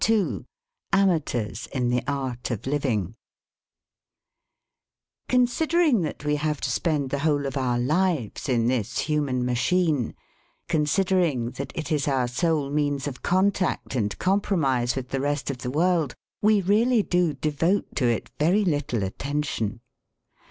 [0.09, 0.47] II
[0.93, 3.13] AMATEURS IN THE ART OF LIVING
[5.27, 10.15] Considering that we have to spend the whole of our lives in this human machine,
[10.67, 15.59] considering that it is our sole means of contact and compromise with the rest of
[15.59, 19.81] the world, we really do devote to it very little attention.